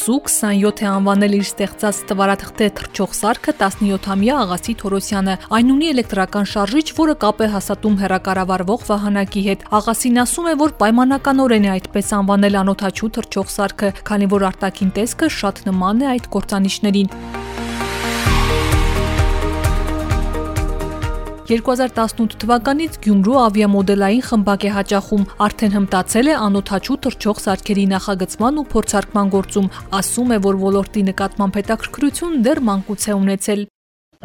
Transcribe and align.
Սու 0.00 0.14
27 0.24 0.80
է 0.80 0.86
անվանել 0.88 1.34
իր 1.36 1.42
ստեղծած 1.44 1.98
տվարաթղթե 2.08 2.68
թռչող 2.78 3.10
սարքը 3.18 3.52
17-ամյա 3.60 4.36
Աղասի 4.44 4.74
Թորոսյանը։ 4.80 5.34
Այն 5.58 5.72
ունի 5.74 5.90
էլեկտրական 5.92 6.48
շարժիչ, 6.52 6.86
որը 7.00 7.16
կապ 7.24 7.42
է 7.44 7.48
հաստատում 7.56 7.98
հերակառավարվող 8.04 8.86
վահանակի 8.88 9.42
հետ։ 9.48 9.66
Աղասին 9.80 10.22
ասում 10.24 10.48
է, 10.48 10.54
որ 10.64 10.74
պայմանականորեն 10.80 11.68
է 11.68 11.72
այդպես 11.74 12.14
անվանել 12.20 12.58
անօթաչու 12.62 13.12
թռչող 13.20 13.52
սարքը, 13.58 13.92
քանի 14.08 14.32
որ 14.38 14.48
արտաքին 14.54 14.96
տեսքը 14.96 15.30
շատ 15.36 15.62
նման 15.68 16.00
է 16.00 16.10
այդ 16.16 16.32
կործանիչներին։ 16.32 17.39
2018 21.50 22.34
թվականից 22.42 22.96
Գյումրու 23.02 23.38
ավիամոդելային 23.42 24.20
խմբակ 24.22 24.64
է 24.66 24.70
հաճախում, 24.74 25.22
արդեն 25.46 25.72
հմտացել 25.76 26.28
է 26.30 26.34
անօթաչու 26.46 26.98
թռչող 27.06 27.38
սարքերի 27.44 27.86
նախագծման 27.92 28.60
ու 28.60 28.64
փորձարկման 28.74 29.32
գործում, 29.34 29.66
ասում 29.98 30.30
է, 30.30 30.38
որ 30.44 30.60
ոլորտի 30.60 31.02
նկատմամբ 31.08 31.58
հետաքրքրություն 31.58 32.36
դեռ 32.46 32.60
մանկուց 32.68 33.06
է 33.10 33.16
ունեցել։ 33.22 33.64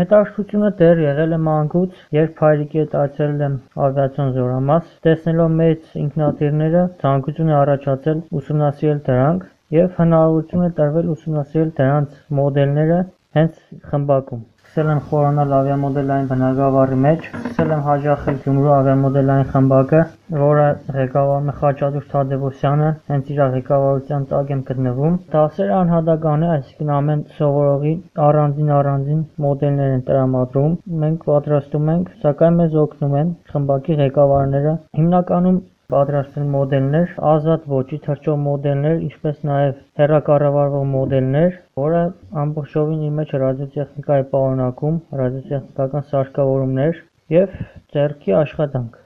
Հետաքրքրությունը 0.00 0.70
դեռ 0.80 1.02
եղել 1.04 1.36
է 1.36 1.40
մանկուց, 1.50 2.00
երբ 2.16 2.40
հայրիկի 2.44 2.80
հետ 2.80 2.96
այցելել 3.02 3.44
եմ 3.50 3.58
ավիացիոն 3.84 4.32
զորամաս, 4.38 4.94
տեսնելով 5.04 5.50
մեծ 5.60 5.90
ինքնաթիռները, 6.04 6.86
ցանկություն 7.04 7.52
է 7.52 7.56
առաջացել 7.60 8.22
ուսումնասիրել 8.40 9.02
դրանք 9.10 9.44
եւ 9.76 10.00
հնարավորություն 10.00 10.64
է 10.70 10.72
տրվել 10.80 11.12
ուսումնասիրել 11.18 11.74
դրանց 11.82 12.16
մոդելները 12.40 13.02
հենց 13.40 13.60
խմբակում 13.90 14.48
սկսել 14.70 14.90
եմ 14.90 14.98
խորանալ 15.10 15.52
ավիամոդելային 15.54 16.26
բնագավառի 16.30 16.96
մեջ, 17.04 17.24
սկսել 17.38 17.72
եմ 17.74 17.80
հաճախել 17.86 18.36
Գյումրու 18.42 18.70
ավիամոդելային 18.74 19.48
խմբակը, 19.54 20.02
որը 20.42 20.66
ղեկավարում 20.96 21.48
է 21.50 21.54
Խաչատուր 21.62 22.04
Թադևոսյանը, 22.12 22.92
հենց 23.10 23.32
իր 23.34 23.40
ղեկավարության 23.54 24.28
տակ 24.30 24.52
եմ 24.54 24.62
գտնվում։ 24.70 25.16
Դասերը 25.34 25.74
անհատական 25.80 26.46
է, 26.46 26.52
այսինքն 26.54 26.94
ամեն 26.98 27.26
սովորողի 27.40 27.96
առանձին-առանձին 28.28 29.26
մոդելներ 29.46 29.96
են 29.96 30.06
տրամադրում։ 30.12 30.78
Մենք 31.02 31.28
պատրաստում 31.32 31.92
ենք, 31.96 32.14
սակայն 32.22 32.62
մեզ 32.62 32.80
օգնում 32.86 33.20
են 33.24 33.36
խմբակի 33.50 34.00
ղեկավարները։ 34.04 34.78
Հիմնականում 35.00 35.60
պատրաստել 35.92 36.46
մոդելներ, 36.54 37.12
ազատ 37.32 37.66
ոճի 37.74 37.98
թռչող 38.06 38.38
մոդելներ, 38.46 38.96
ինչպես 39.08 39.42
նաև 39.50 39.82
հեռակառավարվող 40.00 40.88
մոդելներ, 40.94 41.58
որը 41.82 42.02
ամբողջովին 42.44 43.04
իր 43.10 43.14
մեջ 43.20 43.36
ռադիոտեխնիկա 43.44 44.22
է 44.22 44.26
պարունակում, 44.34 44.98
ռադիոտեխնիկական 45.22 46.10
սարքավորումներ 46.14 47.04
եւ 47.40 47.62
ձեռքի 47.94 48.36
աշխատանք։ 48.44 49.00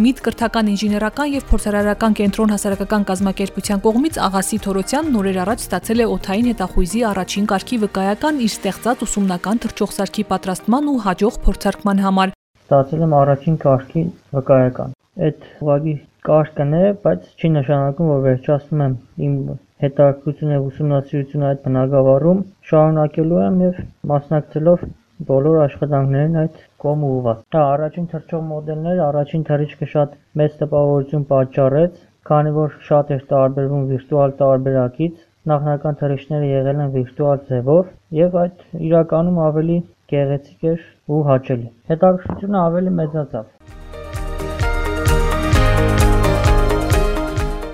ՄԻՏ 0.00 0.20
կրթական 0.24 0.68
ինժեներական 0.72 1.28
եւ 1.36 1.42
փորձարարական 1.50 2.14
կենտրոն 2.18 2.52
հասարակական 2.54 3.02
կազմակերպության 3.10 3.80
կողմից 3.84 4.14
Աղասի 4.26 4.58
Թորոսյանն 4.64 5.18
օրեր 5.20 5.38
առաջ 5.44 5.64
ստացել 5.64 6.00
է 6.00 6.06
օթային 6.14 6.48
հետախույզի 6.50 7.00
առաջին 7.10 7.48
կարգի 7.50 7.78
վկայական 7.84 8.38
իր 8.46 8.52
ստեղծած 8.56 9.04
ուսումնական 9.06 9.60
թռչող 9.64 9.90
սարքի 9.96 10.24
պատրաստման 10.30 10.88
ու 10.92 10.96
հաջող 11.04 11.36
փորձարկման 11.44 12.00
համար։ 12.04 12.32
Ստացել 12.64 13.04
եմ 13.04 13.16
առաջին 13.20 13.58
կարգի 13.66 14.04
վկայական։ 14.40 14.96
Այդ 15.20 15.44
ուղղակի 15.60 15.94
կարգն 16.30 16.72
է, 16.80 16.84
բայց 17.04 17.28
չի 17.36 17.52
նշանակում, 17.60 18.10
որ 18.14 18.24
վերջացնում 18.30 18.84
եմ 18.86 18.96
իմ 19.26 19.36
հետաքրքրությունը 19.84 20.56
ուսումնասիրությունը 20.70 21.46
այդ 21.50 21.60
բնագավառում, 21.66 22.42
շարունակելու 22.70 23.44
եմ 23.44 23.62
եւ 23.66 23.78
մասնակցելով 24.12 24.88
բոլոր 25.28 25.56
աշխատանքներն 25.62 26.36
այդ 26.42 26.60
կողմ 26.84 27.02
ուղղված։ 27.08 27.40
Հա, 27.56 27.62
առաջին 27.72 28.06
թռչող 28.12 28.44
մոդելները 28.50 29.02
առաջին 29.06 29.42
թռիչքը 29.50 29.88
շատ 29.94 30.14
մեծ 30.40 30.54
տպավորություն 30.60 31.26
պատճառեց, 31.32 31.98
քանի 32.30 32.54
որ 32.56 32.78
շատ 32.88 33.12
էր 33.16 33.26
տարբերվում 33.32 33.84
վիրտուալ 33.90 34.34
տարբերակից, 34.40 35.18
նախնական 35.52 36.00
թռիչքները 36.04 36.48
եղել 36.52 36.82
են 36.86 36.94
վիրտուալ 36.96 37.44
ձևով 37.50 37.92
եւ 38.20 38.40
այդ 38.44 38.64
իրականում 38.90 39.42
ավելի 39.50 39.78
գեղեցիկ 40.14 40.66
էր 40.72 40.88
ու 41.16 41.22
հաճելի։ 41.32 41.70
Հետաքրքրությունը 41.92 42.64
ավելի 42.64 42.96
մեծացավ։ 43.02 43.79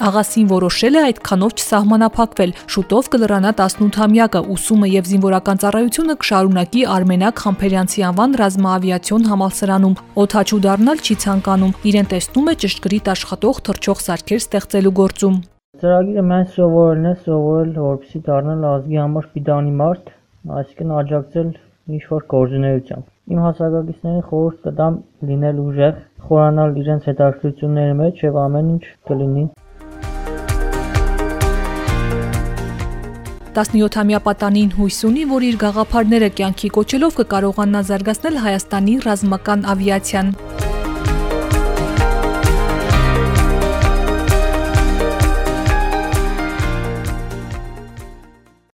Աղասին 0.00 0.46
որոշել 0.48 0.94
է 0.96 1.00
այդքանով 1.06 1.50
չսահմանափակվել։ 1.60 2.52
Շուտով 2.72 3.08
կլրանա 3.12 3.50
18-ամյակը, 3.52 4.40
ուսումը 4.54 4.88
եւ 4.90 5.10
զինվորական 5.10 5.60
ծառայությունը 5.60 6.16
կշարունակի 6.22 6.84
Արմենակ 6.94 7.42
Խամփերյանցի 7.44 8.04
անվան 8.08 8.36
ռազմաավիացիոն 8.40 9.28
համալսարանում։ 9.30 9.98
Օթաչու 10.24 10.60
դառնալ 10.64 11.04
չի 11.04 11.16
ցանկանում։ 11.24 11.76
Իրեն 11.90 12.10
տեսնում 12.16 12.48
է 12.48 12.54
ճշգրիտ 12.64 13.12
աշխատող 13.12 13.60
թռչող 13.68 14.02
սարքեր 14.08 14.40
ստեղծելու 14.40 14.94
գործում։ 15.04 15.36
Ծրագիրը 15.84 16.24
մեն 16.32 16.48
սովորելն 16.56 17.06
է, 17.12 17.14
սովորել, 17.28 17.70
որպեսզի 17.84 18.24
դառնալ 18.30 18.66
ազգի 18.72 19.00
համար 19.04 19.30
պիտանի 19.36 19.78
մարդ, 19.84 20.12
այսինքն 20.60 20.98
աջակցել 21.04 21.54
ինչ 21.90 22.04
որ 22.08 22.28
գործունեությամբ։ 22.32 23.06
Իմ 23.30 23.40
հասակակիցներին 23.44 24.26
խորհուրդ 24.30 24.60
կտամ 24.64 25.00
լինել 25.28 25.64
ուժեղ, 25.68 26.04
խորանալ 26.26 26.76
իրենց 26.84 27.08
հետաքրքրությունների 27.10 27.96
մեջ 28.00 28.22
եւ 28.30 28.38
ամեն 28.48 28.70
ինչ 28.74 28.84
կլինի 29.10 29.44
17-ամյա 33.50 34.20
պատանին 34.26 34.74
հույս 34.78 34.98
ունի, 35.10 35.24
որ 35.34 35.46
իր 35.50 35.56
գաղափարները 35.64 36.30
կյանքի 36.38 36.72
կոչելով 36.78 37.20
կկարողանա 37.20 37.84
զարգացնել 37.90 38.42
Հայաստանի 38.46 38.98
ռազմական 39.10 39.66
ավիացիան։ 39.74 40.36